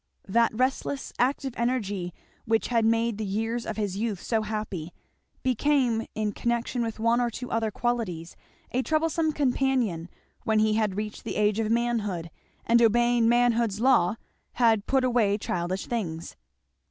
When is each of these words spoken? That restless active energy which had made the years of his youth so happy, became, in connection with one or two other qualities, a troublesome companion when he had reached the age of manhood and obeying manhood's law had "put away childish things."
That 0.27 0.51
restless 0.55 1.13
active 1.19 1.53
energy 1.57 2.11
which 2.45 2.69
had 2.69 2.85
made 2.85 3.19
the 3.19 3.23
years 3.23 3.67
of 3.67 3.77
his 3.77 3.97
youth 3.97 4.19
so 4.19 4.41
happy, 4.41 4.93
became, 5.43 6.07
in 6.15 6.31
connection 6.31 6.81
with 6.81 6.99
one 6.99 7.21
or 7.21 7.29
two 7.29 7.51
other 7.51 7.69
qualities, 7.69 8.35
a 8.71 8.81
troublesome 8.81 9.31
companion 9.31 10.09
when 10.43 10.57
he 10.57 10.73
had 10.73 10.97
reached 10.97 11.23
the 11.23 11.35
age 11.35 11.59
of 11.59 11.69
manhood 11.69 12.31
and 12.65 12.81
obeying 12.81 13.29
manhood's 13.29 13.79
law 13.79 14.15
had 14.53 14.87
"put 14.87 15.03
away 15.03 15.37
childish 15.37 15.85
things." 15.85 16.35